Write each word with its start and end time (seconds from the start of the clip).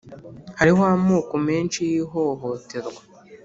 hariho 0.59 0.81
amoko 0.95 1.33
menshi 1.47 1.79
y’ihohoterwa, 1.91 3.01